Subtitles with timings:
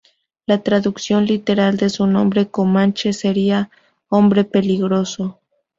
[0.47, 3.69] La traducción literal de su nombre comanche sería
[4.09, 5.37] "Hombre Peligroso".